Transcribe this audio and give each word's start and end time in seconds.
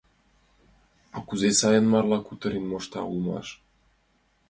—А 1.15 1.17
кузе 1.27 1.49
сайын 1.59 1.85
марла 1.91 2.19
кутырен 2.21 2.65
мошта 2.71 3.01
улмаш! 3.09 3.47